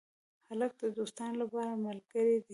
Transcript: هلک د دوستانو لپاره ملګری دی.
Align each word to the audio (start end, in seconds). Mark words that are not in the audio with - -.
هلک 0.49 0.71
د 0.81 0.83
دوستانو 0.97 1.35
لپاره 1.43 1.71
ملګری 1.85 2.35
دی. 2.45 2.49